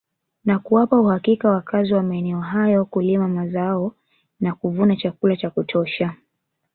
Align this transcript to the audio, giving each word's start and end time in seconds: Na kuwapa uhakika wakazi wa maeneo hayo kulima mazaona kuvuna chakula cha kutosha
Na 0.45 0.59
kuwapa 0.59 0.99
uhakika 0.99 1.49
wakazi 1.49 1.93
wa 1.93 2.03
maeneo 2.03 2.41
hayo 2.41 2.85
kulima 2.85 3.27
mazaona 3.27 4.55
kuvuna 4.61 4.95
chakula 4.95 5.37
cha 5.37 5.49
kutosha 5.49 6.15